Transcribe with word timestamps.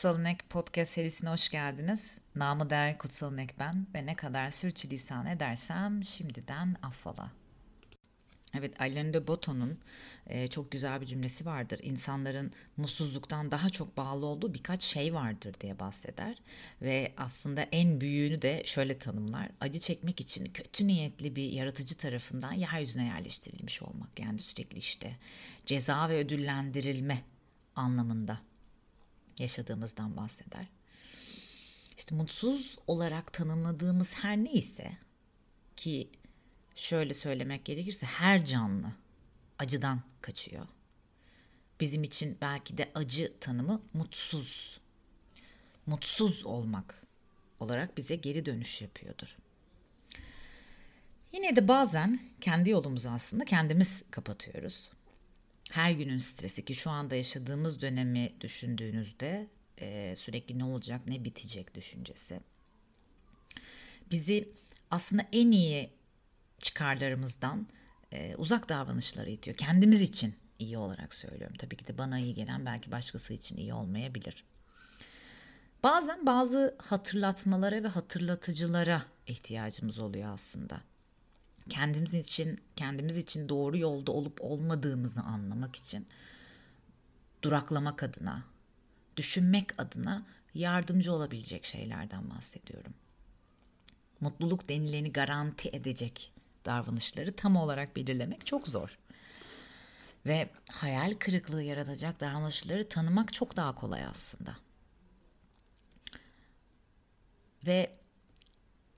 Kutsal 0.00 0.20
İnek 0.20 0.50
Podcast 0.50 0.92
serisine 0.92 1.30
hoş 1.30 1.48
geldiniz. 1.48 2.00
Namı 2.34 2.70
değer 2.70 2.98
Kutsal 2.98 3.32
İnek 3.32 3.58
ben 3.58 3.86
ve 3.94 4.06
ne 4.06 4.16
kadar 4.16 4.50
sürçülisan 4.50 5.26
edersem 5.26 6.04
şimdiden 6.04 6.76
affola. 6.82 7.30
Evet, 8.54 8.80
Alain 8.80 9.12
de 9.12 9.26
Botton'un 9.26 9.78
e, 10.26 10.48
çok 10.48 10.70
güzel 10.70 11.00
bir 11.00 11.06
cümlesi 11.06 11.46
vardır. 11.46 11.80
İnsanların 11.82 12.52
mutsuzluktan 12.76 13.50
daha 13.50 13.70
çok 13.70 13.96
bağlı 13.96 14.26
olduğu 14.26 14.54
birkaç 14.54 14.82
şey 14.82 15.14
vardır 15.14 15.54
diye 15.60 15.78
bahseder. 15.78 16.36
Ve 16.82 17.12
aslında 17.16 17.62
en 17.62 18.00
büyüğünü 18.00 18.42
de 18.42 18.62
şöyle 18.64 18.98
tanımlar. 18.98 19.48
Acı 19.60 19.80
çekmek 19.80 20.20
için 20.20 20.44
kötü 20.44 20.86
niyetli 20.86 21.36
bir 21.36 21.52
yaratıcı 21.52 21.96
tarafından 21.96 22.52
yeryüzüne 22.52 23.06
yerleştirilmiş 23.06 23.82
olmak. 23.82 24.20
Yani 24.20 24.38
sürekli 24.38 24.78
işte 24.78 25.16
ceza 25.66 26.08
ve 26.08 26.16
ödüllendirilme 26.16 27.22
anlamında 27.76 28.49
yaşadığımızdan 29.40 30.16
bahseder. 30.16 30.66
İşte 31.98 32.14
mutsuz 32.14 32.78
olarak 32.86 33.32
tanımladığımız 33.32 34.14
her 34.14 34.36
neyse 34.36 34.92
ki 35.76 36.10
şöyle 36.74 37.14
söylemek 37.14 37.64
gerekirse 37.64 38.06
her 38.06 38.44
canlı 38.44 38.92
acıdan 39.58 40.02
kaçıyor. 40.20 40.66
Bizim 41.80 42.02
için 42.04 42.38
belki 42.40 42.78
de 42.78 42.90
acı 42.94 43.32
tanımı 43.40 43.82
mutsuz. 43.92 44.80
Mutsuz 45.86 46.46
olmak 46.46 47.02
olarak 47.60 47.96
bize 47.96 48.16
geri 48.16 48.46
dönüş 48.46 48.80
yapıyordur. 48.82 49.36
Yine 51.32 51.56
de 51.56 51.68
bazen 51.68 52.20
kendi 52.40 52.70
yolumuzu 52.70 53.08
aslında 53.08 53.44
kendimiz 53.44 54.02
kapatıyoruz 54.10 54.90
her 55.70 55.90
günün 55.90 56.18
stresi 56.18 56.64
ki 56.64 56.74
şu 56.74 56.90
anda 56.90 57.14
yaşadığımız 57.14 57.80
dönemi 57.80 58.32
düşündüğünüzde 58.40 59.48
e, 59.80 60.14
sürekli 60.16 60.58
ne 60.58 60.64
olacak 60.64 61.00
ne 61.06 61.24
bitecek 61.24 61.74
düşüncesi 61.74 62.40
bizi 64.10 64.52
aslında 64.90 65.26
en 65.32 65.50
iyi 65.50 65.90
çıkarlarımızdan 66.58 67.66
e, 68.12 68.34
uzak 68.36 68.68
davranışları 68.68 69.30
itiyor. 69.30 69.56
Kendimiz 69.56 70.00
için 70.00 70.34
iyi 70.58 70.78
olarak 70.78 71.14
söylüyorum. 71.14 71.56
Tabii 71.56 71.76
ki 71.76 71.86
de 71.86 71.98
bana 71.98 72.18
iyi 72.18 72.34
gelen 72.34 72.66
belki 72.66 72.90
başkası 72.90 73.32
için 73.32 73.56
iyi 73.56 73.74
olmayabilir. 73.74 74.44
Bazen 75.82 76.26
bazı 76.26 76.76
hatırlatmalara 76.78 77.82
ve 77.82 77.88
hatırlatıcılara 77.88 79.04
ihtiyacımız 79.26 79.98
oluyor 79.98 80.34
aslında 80.34 80.80
kendimiz 81.70 82.14
için 82.14 82.60
kendimiz 82.76 83.16
için 83.16 83.48
doğru 83.48 83.78
yolda 83.78 84.12
olup 84.12 84.38
olmadığımızı 84.40 85.20
anlamak 85.20 85.76
için 85.76 86.06
duraklamak 87.42 88.02
adına, 88.02 88.44
düşünmek 89.16 89.80
adına 89.80 90.26
yardımcı 90.54 91.12
olabilecek 91.12 91.64
şeylerden 91.64 92.30
bahsediyorum. 92.30 92.94
Mutluluk 94.20 94.68
denileni 94.68 95.12
garanti 95.12 95.68
edecek 95.72 96.32
davranışları 96.64 97.36
tam 97.36 97.56
olarak 97.56 97.96
belirlemek 97.96 98.46
çok 98.46 98.68
zor. 98.68 98.98
Ve 100.26 100.50
hayal 100.70 101.14
kırıklığı 101.14 101.62
yaratacak 101.62 102.20
davranışları 102.20 102.88
tanımak 102.88 103.32
çok 103.32 103.56
daha 103.56 103.74
kolay 103.74 104.04
aslında. 104.04 104.56
Ve 107.66 107.98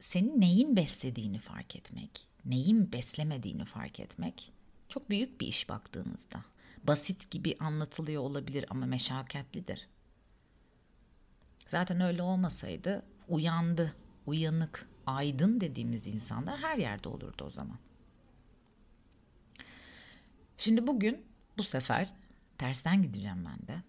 senin 0.01 0.41
neyin 0.41 0.77
beslediğini 0.77 1.39
fark 1.39 1.77
etmek, 1.77 2.29
neyin 2.45 2.93
beslemediğini 2.93 3.65
fark 3.65 4.01
etmek 4.01 4.53
çok 4.89 5.11
büyük 5.11 5.41
bir 5.41 5.47
iş 5.47 5.69
baktığınızda. 5.69 6.45
Basit 6.85 7.31
gibi 7.31 7.57
anlatılıyor 7.61 8.23
olabilir 8.23 8.65
ama 8.71 8.87
meşakkatlidir. 8.87 9.89
Zaten 11.67 12.01
öyle 12.01 12.23
olmasaydı 12.23 13.03
uyandı, 13.29 13.95
uyanık, 14.27 14.89
aydın 15.07 15.61
dediğimiz 15.61 16.07
insanlar 16.07 16.59
her 16.59 16.77
yerde 16.77 17.09
olurdu 17.09 17.45
o 17.45 17.51
zaman. 17.51 17.79
Şimdi 20.59 20.87
bugün 20.87 21.25
bu 21.59 21.63
sefer 21.63 22.09
tersten 22.59 23.03
gideceğim 23.03 23.45
ben 23.45 23.67
de. 23.67 23.83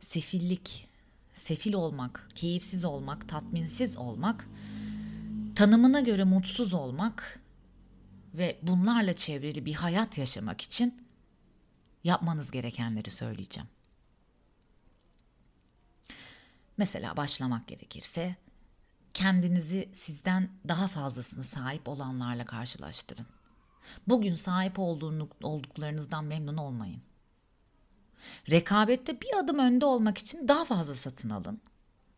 Sefillik, 0.00 0.88
sefil 1.32 1.74
olmak, 1.74 2.28
keyifsiz 2.34 2.84
olmak, 2.84 3.28
tatminsiz 3.28 3.96
olmak 3.96 4.48
tanımına 5.58 6.00
göre 6.00 6.24
mutsuz 6.24 6.74
olmak 6.74 7.40
ve 8.34 8.58
bunlarla 8.62 9.12
çevrili 9.12 9.64
bir 9.64 9.74
hayat 9.74 10.18
yaşamak 10.18 10.60
için 10.60 11.08
yapmanız 12.04 12.50
gerekenleri 12.50 13.10
söyleyeceğim. 13.10 13.68
Mesela 16.76 17.16
başlamak 17.16 17.68
gerekirse 17.68 18.36
kendinizi 19.14 19.88
sizden 19.94 20.50
daha 20.68 20.88
fazlasını 20.88 21.44
sahip 21.44 21.88
olanlarla 21.88 22.44
karşılaştırın. 22.44 23.26
Bugün 24.08 24.34
sahip 24.34 24.78
olduğunu, 24.78 25.28
olduklarınızdan 25.42 26.24
memnun 26.24 26.56
olmayın. 26.56 27.02
Rekabette 28.50 29.20
bir 29.20 29.38
adım 29.38 29.58
önde 29.58 29.84
olmak 29.84 30.18
için 30.18 30.48
daha 30.48 30.64
fazla 30.64 30.94
satın 30.94 31.30
alın. 31.30 31.60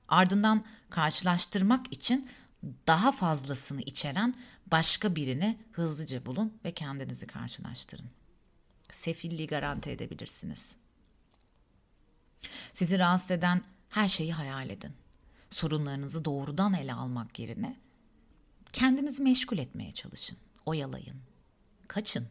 Ardından 0.08 0.64
karşılaştırmak 0.90 1.92
için 1.92 2.28
daha 2.86 3.12
fazlasını 3.12 3.80
içeren 3.82 4.34
başka 4.66 5.16
birini 5.16 5.58
hızlıca 5.72 6.26
bulun 6.26 6.58
ve 6.64 6.72
kendinizi 6.72 7.26
karşılaştırın. 7.26 8.10
Sefilliği 8.90 9.46
garanti 9.46 9.90
edebilirsiniz. 9.90 10.76
Sizi 12.72 12.98
rahatsız 12.98 13.30
eden 13.30 13.62
her 13.88 14.08
şeyi 14.08 14.32
hayal 14.32 14.70
edin. 14.70 14.92
Sorunlarınızı 15.50 16.24
doğrudan 16.24 16.74
ele 16.74 16.94
almak 16.94 17.38
yerine 17.38 17.76
kendinizi 18.72 19.22
meşgul 19.22 19.58
etmeye 19.58 19.92
çalışın. 19.92 20.38
Oyalayın. 20.66 21.16
Kaçın. 21.88 22.28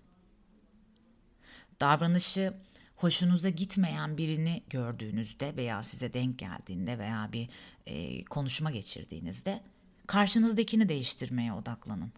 Davranışı 1.81 2.53
hoşunuza 2.95 3.49
gitmeyen 3.49 4.17
birini 4.17 4.63
gördüğünüzde 4.69 5.55
veya 5.55 5.83
size 5.83 6.13
denk 6.13 6.39
geldiğinde 6.39 6.99
veya 6.99 7.29
bir 7.33 7.49
e, 7.85 8.25
konuşma 8.25 8.71
geçirdiğinizde 8.71 9.63
Karşınızdakini 10.09 10.89
değiştirmeye 10.89 11.53
odaklanın. 11.53 12.11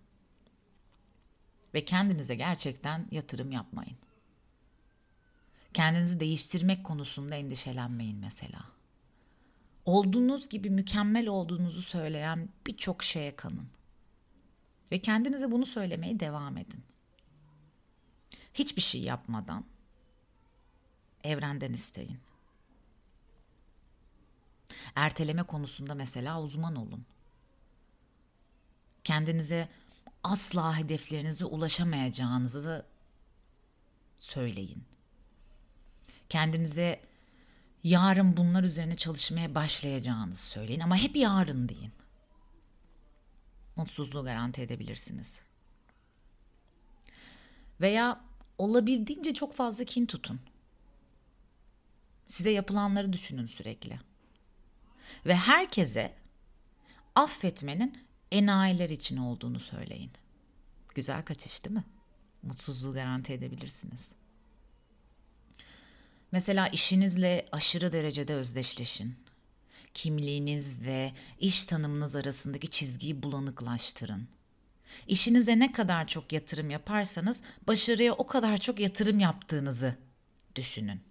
Ve 1.74 1.86
kendinize 1.86 2.36
gerçekten 2.36 3.08
yatırım 3.12 3.52
yapmayın. 3.52 3.98
Kendinizi 5.74 6.20
değiştirmek 6.20 6.84
konusunda 6.84 7.36
endişelenmeyin 7.36 8.18
mesela. 8.18 8.60
Olduğunuz 9.86 10.50
gibi 10.50 10.70
mükemmel 10.70 11.28
olduğunuzu 11.28 11.82
söyleyen 11.82 12.50
birçok 12.68 13.04
şeye 13.04 13.36
kanın. 13.36 13.70
Ve 14.92 15.00
kendinize 15.00 15.52
bunu 15.52 15.66
söylemeye 15.66 16.20
devam 16.20 16.58
edin. 16.58 16.84
Hiçbir 18.54 18.82
şey 18.82 19.02
yapmadan 19.02 19.66
evrenden 21.24 21.74
isteyin. 21.74 22.20
Erteleme 24.96 25.44
konusunda 25.44 25.96
mesela 25.96 26.42
uzman 26.42 26.76
olun. 26.76 27.06
Kendinize 29.04 29.70
asla 30.24 30.78
hedeflerinize 30.78 31.46
ulaşamayacağınızı 31.46 32.86
söyleyin. 34.18 34.84
Kendinize 36.30 37.02
yarın 37.84 38.38
bunlar 38.38 38.64
üzerine 38.64 38.96
çalışmaya 38.96 39.56
başlayacağınızı 39.56 40.46
söyleyin 40.46 40.80
ama 40.80 40.98
hep 40.98 41.16
yarın 41.16 41.70
deyin. 41.70 41.92
Mutsuzluğu 43.76 44.24
garanti 44.24 44.62
edebilirsiniz. 44.62 45.42
Veya 47.82 48.22
olabildiğince 48.58 49.34
çok 49.34 49.56
fazla 49.56 49.84
kin 49.84 50.06
tutun. 50.06 50.40
Size 52.28 52.50
yapılanları 52.50 53.14
düşünün 53.14 53.46
sürekli. 53.46 54.00
Ve 55.26 55.36
herkese 55.36 56.14
affetmenin 57.16 58.11
enayiler 58.32 58.90
için 58.90 59.18
olduğunu 59.18 59.60
söyleyin. 59.60 60.12
Güzel 60.96 61.24
kaçış 61.24 61.66
değil 61.66 61.76
mi? 61.76 61.84
Mutsuzluğu 62.44 62.94
garanti 62.94 63.34
edebilirsiniz. 63.34 64.10
Mesela 66.32 66.68
işinizle 66.68 67.46
aşırı 67.52 67.92
derecede 67.92 68.34
özdeşleşin. 68.34 69.16
Kimliğiniz 69.94 70.86
ve 70.86 71.14
iş 71.40 71.64
tanımınız 71.64 72.16
arasındaki 72.16 72.68
çizgiyi 72.68 73.24
bulanıklaştırın. 73.24 74.28
İşinize 75.08 75.60
ne 75.60 75.72
kadar 75.72 76.08
çok 76.08 76.34
yatırım 76.34 76.70
yaparsanız 76.70 77.44
başarıya 77.68 78.14
o 78.14 78.28
kadar 78.28 78.58
çok 78.58 78.80
yatırım 78.80 79.20
yaptığınızı 79.20 79.96
düşünün. 80.56 81.02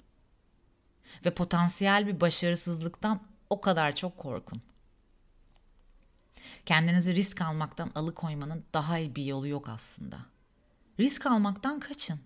Ve 1.24 1.34
potansiyel 1.34 2.06
bir 2.06 2.20
başarısızlıktan 2.20 3.22
o 3.50 3.60
kadar 3.60 3.96
çok 3.96 4.18
korkun. 4.18 4.62
Kendinizi 6.66 7.14
risk 7.14 7.40
almaktan 7.40 7.90
alıkoymanın 7.94 8.64
daha 8.74 8.98
iyi 8.98 9.16
bir 9.16 9.24
yolu 9.24 9.48
yok 9.48 9.68
aslında. 9.68 10.18
Risk 11.00 11.26
almaktan 11.26 11.80
kaçın. 11.80 12.20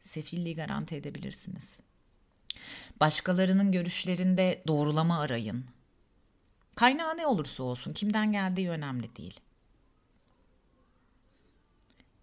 Sefilliği 0.00 0.56
garanti 0.56 0.96
edebilirsiniz. 0.96 1.78
Başkalarının 3.00 3.72
görüşlerinde 3.72 4.62
doğrulama 4.66 5.20
arayın. 5.20 5.64
Kaynağı 6.74 7.16
ne 7.16 7.26
olursa 7.26 7.62
olsun, 7.62 7.92
kimden 7.92 8.32
geldiği 8.32 8.70
önemli 8.70 9.16
değil. 9.16 9.40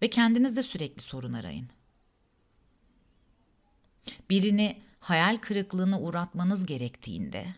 Ve 0.02 0.10
kendinizde 0.10 0.62
sürekli 0.62 1.02
sorun 1.02 1.32
arayın. 1.32 1.68
Birini 4.30 4.82
hayal 5.00 5.36
kırıklığına 5.36 6.00
uğratmanız 6.00 6.66
gerektiğinde 6.66 7.54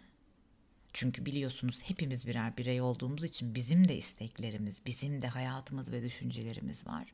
çünkü 0.93 1.27
biliyorsunuz 1.27 1.81
hepimiz 1.83 2.27
birer 2.27 2.57
birey 2.57 2.81
olduğumuz 2.81 3.25
için 3.25 3.55
bizim 3.55 3.89
de 3.89 3.97
isteklerimiz, 3.97 4.87
bizim 4.87 5.23
de 5.23 5.29
hayatımız 5.29 5.93
ve 5.93 6.03
düşüncelerimiz 6.03 6.87
var. 6.87 7.13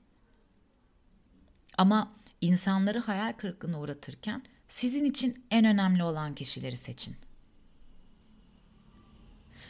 Ama 1.79 2.13
insanları 2.41 2.99
hayal 2.99 3.33
kırıklığına 3.33 3.81
uğratırken 3.81 4.43
sizin 4.69 5.05
için 5.05 5.47
en 5.51 5.65
önemli 5.65 6.03
olan 6.03 6.35
kişileri 6.35 6.77
seçin. 6.77 7.17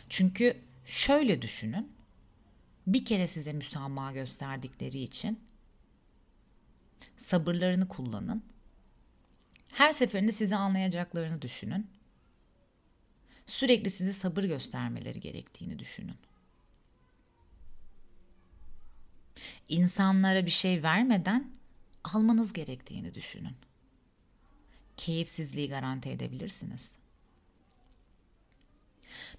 Çünkü 0.09 0.57
şöyle 0.87 1.43
düşünün. 1.43 1.93
Bir 2.87 3.05
kere 3.05 3.27
size 3.27 3.53
müsamaha 3.53 4.13
gösterdikleri 4.13 4.99
için 5.03 5.41
sabırlarını 7.17 7.89
kullanın. 7.89 8.43
Her 9.73 9.93
seferinde 9.93 10.33
sizi 10.33 10.57
anlayacaklarını 10.57 11.43
düşünün. 11.43 11.96
Sürekli 13.47 13.91
sizi 13.91 14.13
sabır 14.13 14.45
göstermeleri 14.45 15.21
gerektiğini 15.21 15.79
düşünün. 15.79 16.17
İnsanlara 19.69 20.47
bir 20.47 20.51
şey 20.51 20.83
vermeden 20.83 21.51
almanız 22.05 22.53
gerektiğini 22.53 23.15
düşünün. 23.15 23.57
Keyifsizliği 24.97 25.69
garanti 25.69 26.11
edebilirsiniz. 26.11 26.93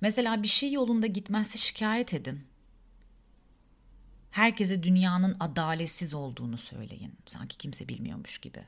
Mesela 0.02 0.44
bir 0.44 0.48
şey 0.48 0.72
yolunda 0.72 1.08
gitmezse 1.08 1.58
şikayet 1.58 2.14
edin. 2.14 2.42
Herkese 4.32 4.84
dünyanın 4.84 5.38
adaletsiz 5.40 6.14
olduğunu 6.14 6.58
söyleyin. 6.58 7.16
Sanki 7.26 7.58
kimse 7.58 7.88
bilmiyormuş 7.88 8.38
gibi. 8.38 8.64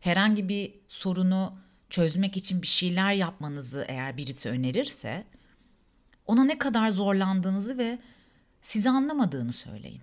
Herhangi 0.00 0.48
bir 0.48 0.74
sorunu 0.88 1.58
çözmek 1.90 2.36
için 2.36 2.62
bir 2.62 2.66
şeyler 2.66 3.12
yapmanızı 3.12 3.84
eğer 3.88 4.16
birisi 4.16 4.48
önerirse 4.48 5.24
ona 6.26 6.44
ne 6.44 6.58
kadar 6.58 6.90
zorlandığınızı 6.90 7.78
ve 7.78 7.98
sizi 8.62 8.90
anlamadığını 8.90 9.52
söyleyin. 9.52 10.02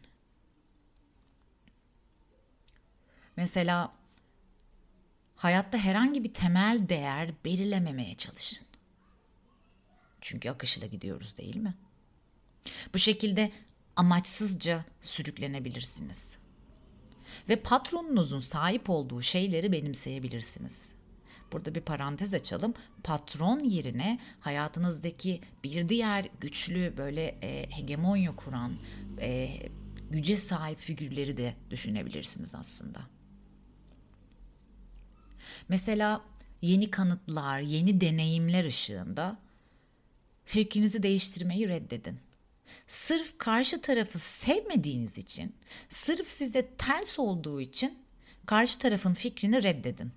Mesela 3.37 3.93
hayatta 5.35 5.77
herhangi 5.77 6.23
bir 6.23 6.33
temel 6.33 6.89
değer 6.89 7.31
belirlememeye 7.45 8.15
çalışın. 8.15 8.67
Çünkü 10.21 10.49
akışıyla 10.49 10.87
gidiyoruz 10.87 11.37
değil 11.37 11.55
mi? 11.55 11.73
Bu 12.93 12.97
şekilde 12.99 13.51
amaçsızca 13.95 14.85
sürüklenebilirsiniz. 15.01 16.31
Ve 17.49 17.55
patronunuzun 17.55 18.39
sahip 18.39 18.89
olduğu 18.89 19.21
şeyleri 19.21 19.71
benimseyebilirsiniz. 19.71 20.94
Burada 21.51 21.75
bir 21.75 21.81
parantez 21.81 22.33
açalım. 22.33 22.73
Patron 23.03 23.59
yerine 23.59 24.19
hayatınızdaki 24.39 25.41
bir 25.63 25.89
diğer 25.89 26.29
güçlü 26.39 26.97
böyle 26.97 27.23
e, 27.41 27.69
hegemonya 27.69 28.35
kuran, 28.35 28.77
e, 29.19 29.59
güce 30.11 30.37
sahip 30.37 30.79
figürleri 30.79 31.37
de 31.37 31.55
düşünebilirsiniz 31.69 32.55
aslında. 32.55 33.01
Mesela 35.69 36.21
yeni 36.61 36.91
kanıtlar, 36.91 37.59
yeni 37.59 38.01
deneyimler 38.01 38.65
ışığında 38.65 39.37
fikrinizi 40.45 41.03
değiştirmeyi 41.03 41.69
reddedin. 41.69 42.19
Sırf 42.87 43.37
karşı 43.37 43.81
tarafı 43.81 44.19
sevmediğiniz 44.19 45.17
için, 45.17 45.55
sırf 45.89 46.27
size 46.27 46.67
ters 46.77 47.19
olduğu 47.19 47.61
için 47.61 47.99
karşı 48.45 48.79
tarafın 48.79 49.13
fikrini 49.13 49.63
reddedin. 49.63 50.11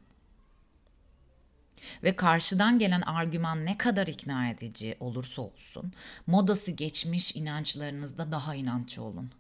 Ve 2.03 2.17
karşıdan 2.17 2.79
gelen 2.79 3.01
argüman 3.01 3.67
ne 3.67 3.79
kadar 3.79 4.07
ikna 4.07 4.51
edici 4.51 4.97
olursa 5.01 5.43
olsun, 5.43 5.93
modası 6.27 6.71
geçmiş 6.71 7.37
inançlarınızda 7.37 8.33
daha 8.33 8.55
inançlı 8.55 9.03
olun. 9.03 9.31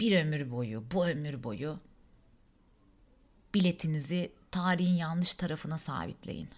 Bir 0.00 0.20
ömür 0.20 0.50
boyu, 0.50 0.84
bu 0.94 1.06
ömür 1.06 1.42
boyu 1.42 1.80
biletinizi 3.54 4.32
tarihin 4.50 4.94
yanlış 4.94 5.34
tarafına 5.34 5.78
sabitleyin. 5.78 6.48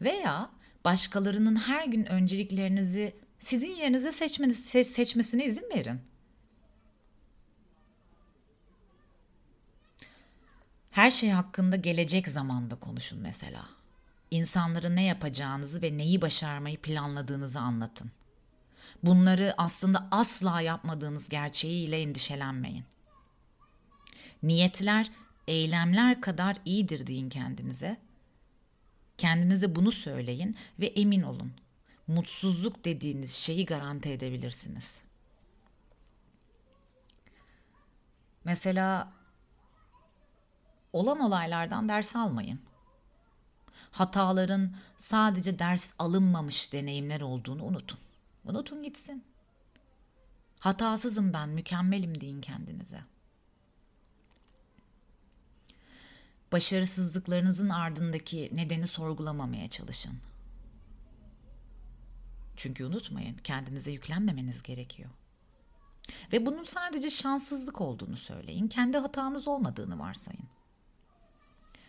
Veya 0.00 0.50
başkalarının 0.84 1.56
her 1.56 1.86
gün 1.86 2.04
önceliklerinizi 2.04 3.16
sizin 3.38 3.70
yerinize 3.70 4.12
seçmeniz, 4.12 4.64
seçmesine 4.64 5.44
izin 5.44 5.70
verin. 5.74 6.00
Her 10.94 11.10
şey 11.10 11.30
hakkında 11.30 11.76
gelecek 11.76 12.28
zamanda 12.28 12.74
konuşun 12.74 13.18
mesela. 13.18 13.68
İnsanların 14.30 14.96
ne 14.96 15.04
yapacağınızı 15.04 15.82
ve 15.82 15.98
neyi 15.98 16.22
başarmayı 16.22 16.80
planladığınızı 16.80 17.60
anlatın. 17.60 18.10
Bunları 19.02 19.54
aslında 19.58 20.08
asla 20.10 20.60
yapmadığınız 20.60 21.28
gerçeğiyle 21.28 22.00
endişelenmeyin. 22.00 22.84
Niyetler 24.42 25.10
eylemler 25.48 26.20
kadar 26.20 26.56
iyidir 26.64 27.06
deyin 27.06 27.28
kendinize. 27.28 28.00
Kendinize 29.18 29.76
bunu 29.76 29.92
söyleyin 29.92 30.56
ve 30.80 30.86
emin 30.86 31.22
olun. 31.22 31.52
Mutsuzluk 32.06 32.84
dediğiniz 32.84 33.32
şeyi 33.32 33.66
garanti 33.66 34.08
edebilirsiniz. 34.08 35.00
Mesela 38.44 39.12
olan 40.94 41.20
olaylardan 41.20 41.88
ders 41.88 42.16
almayın. 42.16 42.60
Hataların 43.90 44.76
sadece 44.98 45.58
ders 45.58 45.92
alınmamış 45.98 46.72
deneyimler 46.72 47.20
olduğunu 47.20 47.64
unutun. 47.64 47.98
Unutun 48.44 48.82
gitsin. 48.82 49.24
Hatasızım 50.60 51.32
ben, 51.32 51.48
mükemmelim 51.48 52.20
deyin 52.20 52.40
kendinize. 52.40 53.00
Başarısızlıklarınızın 56.52 57.68
ardındaki 57.68 58.50
nedeni 58.52 58.86
sorgulamamaya 58.86 59.70
çalışın. 59.70 60.14
Çünkü 62.56 62.84
unutmayın, 62.84 63.36
kendinize 63.36 63.90
yüklenmemeniz 63.90 64.62
gerekiyor. 64.62 65.10
Ve 66.32 66.46
bunun 66.46 66.64
sadece 66.64 67.10
şanssızlık 67.10 67.80
olduğunu 67.80 68.16
söyleyin. 68.16 68.68
Kendi 68.68 68.98
hatanız 68.98 69.48
olmadığını 69.48 69.98
varsayın. 69.98 70.53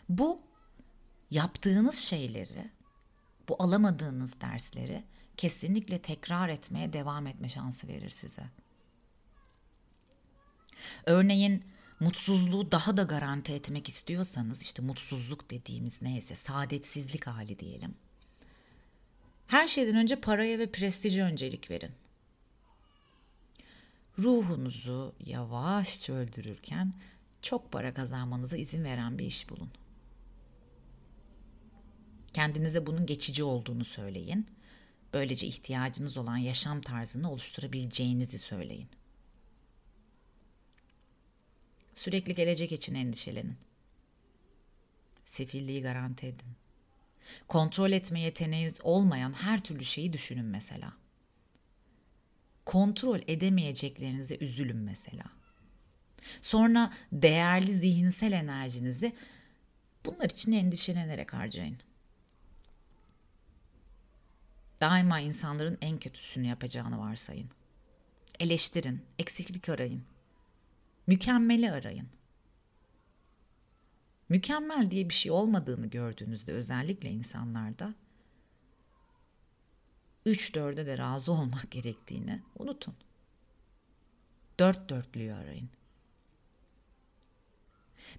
Bu 0.09 0.41
yaptığınız 1.31 1.95
şeyleri, 1.95 2.71
bu 3.49 3.55
alamadığınız 3.59 4.41
dersleri 4.41 5.03
kesinlikle 5.37 6.01
tekrar 6.01 6.49
etmeye 6.49 6.93
devam 6.93 7.27
etme 7.27 7.49
şansı 7.49 7.87
verir 7.87 8.09
size. 8.09 8.43
Örneğin 11.05 11.63
mutsuzluğu 11.99 12.71
daha 12.71 12.97
da 12.97 13.03
garanti 13.03 13.53
etmek 13.53 13.89
istiyorsanız 13.89 14.61
işte 14.61 14.81
mutsuzluk 14.81 15.49
dediğimiz 15.49 16.01
neyse 16.01 16.35
saadetsizlik 16.35 17.27
hali 17.27 17.59
diyelim. 17.59 17.95
Her 19.47 19.67
şeyden 19.67 19.95
önce 19.95 20.15
paraya 20.15 20.59
ve 20.59 20.71
prestije 20.71 21.23
öncelik 21.23 21.71
verin. 21.71 21.91
Ruhunuzu 24.19 25.15
yavaşça 25.25 26.13
öldürürken 26.13 26.93
çok 27.41 27.71
para 27.71 27.93
kazanmanıza 27.93 28.57
izin 28.57 28.83
veren 28.83 29.17
bir 29.17 29.25
iş 29.25 29.49
bulun. 29.49 29.69
Kendinize 32.35 32.85
bunun 32.85 33.05
geçici 33.05 33.43
olduğunu 33.43 33.85
söyleyin. 33.85 34.47
Böylece 35.13 35.47
ihtiyacınız 35.47 36.17
olan 36.17 36.37
yaşam 36.37 36.81
tarzını 36.81 37.31
oluşturabileceğinizi 37.31 38.39
söyleyin. 38.39 38.87
Sürekli 41.93 42.35
gelecek 42.35 42.71
için 42.71 42.95
endişelenin. 42.95 43.57
Sefilliği 45.25 45.81
garanti 45.81 46.25
edin. 46.25 46.47
Kontrol 47.47 47.91
etme 47.91 48.21
yeteneğiniz 48.21 48.81
olmayan 48.83 49.33
her 49.33 49.63
türlü 49.63 49.85
şeyi 49.85 50.13
düşünün 50.13 50.45
mesela. 50.45 50.93
Kontrol 52.65 53.19
edemeyeceklerinize 53.27 54.37
üzülün 54.37 54.77
mesela. 54.77 55.25
Sonra 56.41 56.93
değerli 57.11 57.73
zihinsel 57.73 58.31
enerjinizi 58.31 59.13
bunlar 60.05 60.29
için 60.29 60.51
endişelenerek 60.51 61.33
harcayın. 61.33 61.77
Daima 64.85 65.19
insanların 65.19 65.77
en 65.81 65.99
kötüsünü 65.99 66.47
yapacağını 66.47 66.99
varsayın. 66.99 67.49
Eleştirin, 68.39 69.05
eksiklik 69.19 69.69
arayın. 69.69 70.03
Mükemmeli 71.07 71.71
arayın. 71.71 72.07
Mükemmel 74.29 74.91
diye 74.91 75.09
bir 75.09 75.13
şey 75.13 75.31
olmadığını 75.31 75.87
gördüğünüzde 75.87 76.53
özellikle 76.53 77.09
insanlarda 77.09 77.93
üç 80.25 80.55
dörde 80.55 80.85
de 80.85 80.97
razı 80.97 81.31
olmak 81.31 81.71
gerektiğini 81.71 82.41
unutun. 82.55 82.95
Dört 84.59 84.89
dörtlüğü 84.89 85.33
arayın. 85.33 85.69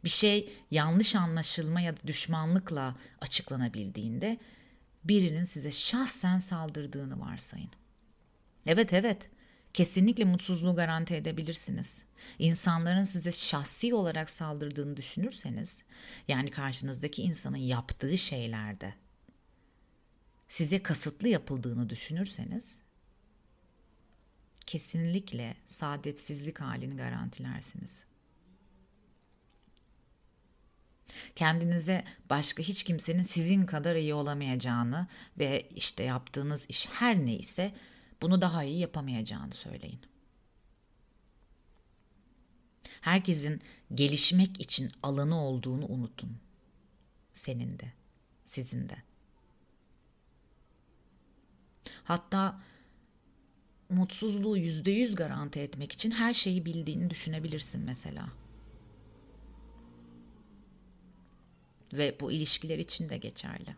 Bir 0.05 0.09
şey 0.09 0.53
yanlış 0.71 1.15
anlaşılma 1.15 1.81
ya 1.81 1.97
da 1.97 2.01
düşmanlıkla 2.07 2.95
açıklanabildiğinde 3.21 4.39
birinin 5.09 5.45
size 5.45 5.71
şahsen 5.71 6.39
saldırdığını 6.39 7.21
varsayın. 7.21 7.71
Evet 8.67 8.93
evet 8.93 9.31
kesinlikle 9.75 10.25
mutsuzluğu 10.25 10.75
garanti 10.75 11.15
edebilirsiniz. 11.15 12.03
İnsanların 12.39 13.05
size 13.05 13.33
şahsi 13.33 13.95
olarak 13.95 14.31
saldırdığını 14.31 14.97
düşünürseniz 14.97 15.85
yani 16.29 16.51
karşınızdaki 16.51 17.23
insanın 17.23 17.57
yaptığı 17.57 18.19
şeylerde 18.19 18.95
size 20.49 20.83
kasıtlı 20.83 21.29
yapıldığını 21.29 21.91
düşünürseniz 21.91 22.75
kesinlikle 24.67 25.57
saadetsizlik 25.67 26.61
halini 26.61 26.97
garantilersiniz. 26.97 28.06
Kendinize 31.37 32.05
başka 32.31 32.63
hiç 32.63 32.83
kimsenin 32.83 33.23
sizin 33.23 33.67
kadar 33.67 33.97
iyi 33.97 34.15
olamayacağını 34.15 35.07
ve 35.39 35.69
işte 35.75 36.03
yaptığınız 36.03 36.67
iş 36.69 36.87
her 36.87 37.19
neyse 37.19 37.73
bunu 38.23 38.41
daha 38.41 38.65
iyi 38.65 38.79
yapamayacağını 38.79 39.53
söyleyin. 39.53 40.01
Herkesin 43.01 43.63
gelişmek 43.95 44.61
için 44.61 44.93
alanı 45.03 45.41
olduğunu 45.41 45.87
unutun. 45.87 46.37
Senin 47.33 47.79
de, 47.79 47.93
sizin 48.45 48.89
de. 48.89 48.97
Hatta 52.05 52.61
mutsuzluğu 53.89 54.57
yüzde 54.57 54.91
yüz 54.91 55.15
garanti 55.15 55.61
etmek 55.61 55.93
için 55.93 56.11
her 56.11 56.35
şeyi 56.35 56.65
bildiğini 56.65 57.11
düşünebilirsin 57.11 57.81
mesela. 57.81 58.29
Ve 61.93 62.17
bu 62.21 62.33
ilişkiler 62.33 62.79
için 62.79 63.09
de 63.09 63.17
geçerli. 63.17 63.77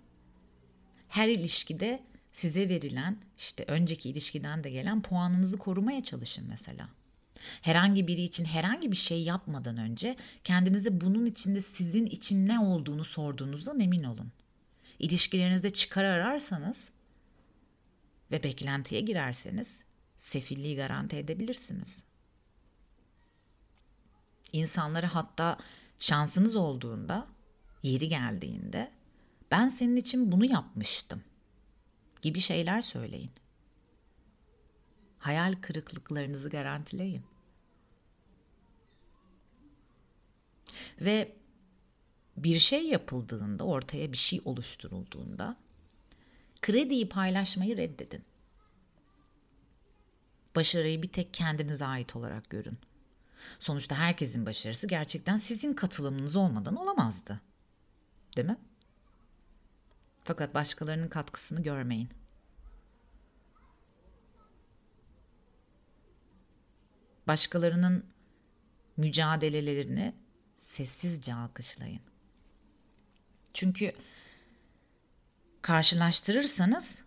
Her 1.09 1.29
ilişkide 1.29 2.03
size 2.33 2.69
verilen 2.69 3.19
işte 3.37 3.65
önceki 3.69 4.11
ilişkiden 4.11 4.65
de 4.65 4.71
gelen 4.71 5.03
puanınızı 5.03 5.59
korumaya 5.59 6.03
çalışın 6.03 6.47
mesela. 6.49 6.89
Herhangi 7.63 8.07
biri 8.07 8.23
için 8.23 8.45
herhangi 8.45 8.93
bir 8.93 8.97
şey 8.97 9.23
yapmadan 9.23 9.77
önce 9.77 10.17
kendinize 10.45 11.01
bunun 11.01 11.27
içinde 11.27 11.61
sizin 11.61 12.07
için 12.07 12.49
ne 12.49 12.61
olduğunu 12.61 13.05
sorduğunuzdan 13.05 13.81
emin 13.81 14.03
olun. 14.03 14.33
İlişkilerinizde 14.99 15.71
çıkar 15.71 16.05
ararsanız 16.05 16.89
ve 18.31 18.43
beklentiye 18.43 19.01
girerseniz 19.01 19.81
sefilliği 20.17 20.77
garanti 20.77 21.17
edebilirsiniz. 21.17 22.03
İnsanlara 24.53 25.15
hatta 25.15 25.59
şansınız 25.99 26.57
olduğunda, 26.57 27.27
yeri 27.83 28.09
geldiğinde 28.09 28.93
ben 29.51 29.69
senin 29.69 29.97
için 29.97 30.33
bunu 30.33 30.45
yapmıştım 30.45 31.23
gibi 32.23 32.41
şeyler 32.41 32.83
söyleyin. 32.83 33.31
Hayal 35.19 35.55
kırıklıklarınızı 35.61 36.51
garantileyin. 36.51 37.25
Ve 41.01 41.37
bir 42.37 42.59
şey 42.59 42.89
yapıldığında, 42.89 43.65
ortaya 43.65 44.13
bir 44.13 44.17
şey 44.17 44.41
oluşturulduğunda 44.45 45.57
krediyi 46.63 47.09
paylaşmayı 47.09 47.77
reddedin. 47.77 48.25
Başarıyı 50.57 51.03
bir 51.03 51.09
tek 51.09 51.35
kendinize 51.35 51.85
ait 51.85 52.17
olarak 52.17 52.51
görün. 52.51 52.79
Sonuçta 53.59 53.95
herkesin 53.95 54.47
başarısı 54.47 54.87
gerçekten 54.87 55.37
sizin 55.37 55.73
katılımınız 55.73 56.37
olmadan 56.37 56.77
olamazdı. 56.77 57.41
Değil 58.39 58.49
mi? 58.49 58.57
Fakat 60.25 60.55
başkalarının 60.55 61.09
katkısını 61.09 61.63
görmeyin. 61.63 62.09
Başkalarının 67.27 68.05
mücadelelerini 68.97 70.15
sessizce 70.59 71.35
alkışlayın. 71.35 72.01
Çünkü 73.55 73.93
karşılaştırırsanız 75.63 76.99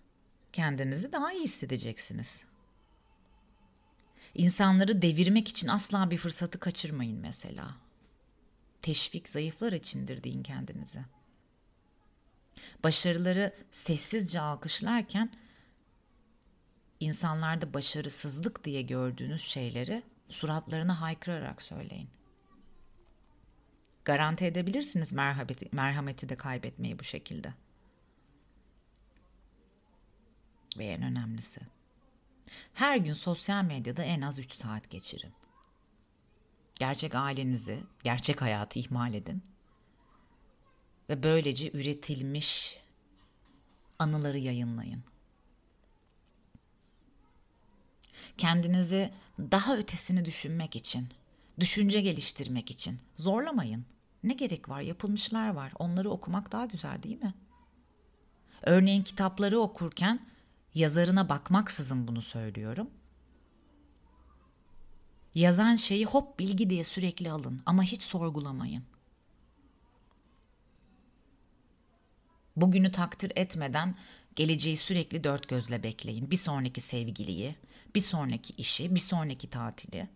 kendinizi 0.53 1.11
daha 1.11 1.33
iyi 1.33 1.43
hissedeceksiniz. 1.43 2.41
İnsanları 4.33 5.01
devirmek 5.01 5.47
için 5.47 5.67
asla 5.67 6.11
bir 6.11 6.17
fırsatı 6.17 6.59
kaçırmayın 6.59 7.19
mesela. 7.19 7.75
Teşvik 8.81 9.29
zayıflar 9.29 9.73
içindir 9.73 10.23
deyin 10.23 10.43
kendinize. 10.43 11.05
Başarıları 12.83 13.53
sessizce 13.71 14.41
alkışlarken 14.41 15.31
insanlarda 16.99 17.73
başarısızlık 17.73 18.63
diye 18.63 18.81
gördüğünüz 18.81 19.41
şeyleri 19.41 20.03
suratlarına 20.29 21.01
haykırarak 21.01 21.61
söyleyin. 21.61 22.09
Garanti 24.05 24.45
edebilirsiniz 24.45 25.13
merhameti, 25.13 25.69
merhameti 25.71 26.29
de 26.29 26.35
kaybetmeyi 26.35 26.99
bu 26.99 27.03
şekilde. 27.03 27.53
Ve 30.77 30.85
en 30.85 31.01
önemlisi. 31.01 31.61
Her 32.73 32.97
gün 32.97 33.13
sosyal 33.13 33.63
medyada 33.63 34.03
en 34.03 34.21
az 34.21 34.39
3 34.39 34.53
saat 34.53 34.89
geçirin. 34.89 35.33
Gerçek 36.81 37.15
ailenizi, 37.15 37.83
gerçek 38.03 38.41
hayatı 38.41 38.79
ihmal 38.79 39.13
edin. 39.13 39.43
Ve 41.09 41.23
böylece 41.23 41.71
üretilmiş 41.71 42.77
anıları 43.99 44.37
yayınlayın. 44.37 45.03
Kendinizi 48.37 49.13
daha 49.39 49.77
ötesini 49.77 50.25
düşünmek 50.25 50.75
için, 50.75 51.07
düşünce 51.59 52.01
geliştirmek 52.01 52.71
için 52.71 52.99
zorlamayın. 53.17 53.85
Ne 54.23 54.33
gerek 54.33 54.69
var? 54.69 54.81
Yapılmışlar 54.81 55.49
var. 55.49 55.73
Onları 55.79 56.09
okumak 56.09 56.51
daha 56.51 56.65
güzel 56.65 57.03
değil 57.03 57.23
mi? 57.23 57.33
Örneğin 58.61 59.03
kitapları 59.03 59.59
okurken 59.59 60.27
yazarına 60.73 61.29
bakmaksızın 61.29 62.07
bunu 62.07 62.21
söylüyorum. 62.21 62.89
Yazan 65.35 65.75
şeyi 65.75 66.05
hop 66.05 66.39
bilgi 66.39 66.69
diye 66.69 66.83
sürekli 66.83 67.31
alın 67.31 67.61
ama 67.65 67.83
hiç 67.83 68.03
sorgulamayın. 68.03 68.83
Bugünü 72.55 72.91
takdir 72.91 73.31
etmeden 73.35 73.95
geleceği 74.35 74.77
sürekli 74.77 75.23
dört 75.23 75.47
gözle 75.47 75.83
bekleyin. 75.83 76.31
Bir 76.31 76.37
sonraki 76.37 76.81
sevgiliyi, 76.81 77.55
bir 77.95 78.01
sonraki 78.01 78.53
işi, 78.53 78.95
bir 78.95 78.99
sonraki 78.99 79.49
tatili. 79.49 80.09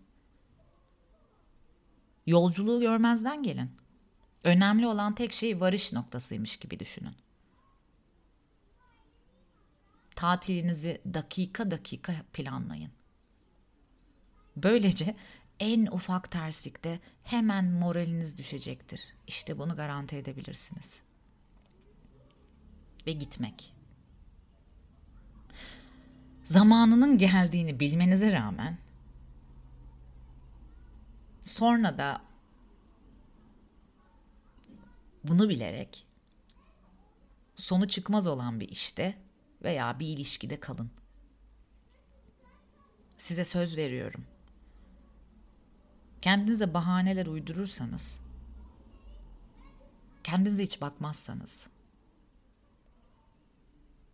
Yolculuğu 2.25 2.79
görmezden 2.79 3.43
gelin. 3.43 3.71
Önemli 4.43 4.87
olan 4.87 5.15
tek 5.15 5.33
şey 5.33 5.59
varış 5.59 5.93
noktasıymış 5.93 6.57
gibi 6.57 6.79
düşünün. 6.79 7.15
Tatilinizi 10.15 11.01
dakika 11.13 11.71
dakika 11.71 12.13
planlayın. 12.33 12.91
Böylece 14.55 15.15
en 15.59 15.85
ufak 15.85 16.31
terslikte 16.31 16.99
hemen 17.23 17.65
moraliniz 17.71 18.37
düşecektir. 18.37 19.01
İşte 19.27 19.57
bunu 19.57 19.75
garanti 19.75 20.15
edebilirsiniz. 20.15 20.99
Ve 23.07 23.11
gitmek. 23.11 23.73
Zamanının 26.43 27.17
geldiğini 27.17 27.79
bilmenize 27.79 28.31
rağmen 28.31 28.77
sonra 31.41 31.97
da 31.97 32.21
bunu 35.23 35.49
bilerek 35.49 36.07
sonu 37.55 37.87
çıkmaz 37.87 38.27
olan 38.27 38.59
bir 38.59 38.69
işte 38.69 39.17
veya 39.63 39.99
bir 39.99 40.07
ilişkide 40.07 40.59
kalın. 40.59 40.91
Size 43.17 43.45
söz 43.45 43.77
veriyorum. 43.77 44.25
Kendinize 46.25 46.73
bahaneler 46.73 47.25
uydurursanız, 47.25 48.19
kendinize 50.23 50.63
hiç 50.63 50.81
bakmazsanız, 50.81 51.67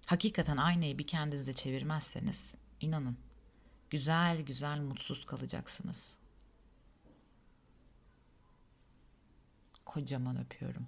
hakikaten 0.06 0.58
aynayı 0.58 0.98
bir 0.98 1.08
kendinize 1.08 1.54
çevirmezseniz, 1.54 2.54
inanın, 2.82 3.18
güzel 3.90 4.42
güzel 4.42 4.80
mutsuz 4.80 5.26
kalacaksınız. 5.26 6.06
Kocaman 9.86 10.40
öpüyorum. 10.42 10.88